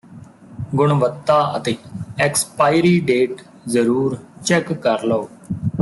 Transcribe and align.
ਗੁਣਵੱਤਾ 0.75 1.35
ਅਤੇ 1.57 1.75
expiry 2.19 2.99
date 2.99 3.41
ਜ਼ਰੂਰ 3.67 4.17
ਚੈੱਕ 4.43 4.73
ਕਰ 4.73 5.03
ਲਓ 5.03 5.29